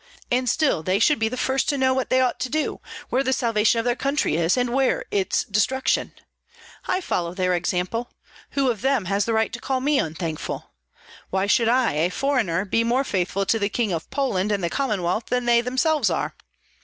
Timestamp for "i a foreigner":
11.69-12.65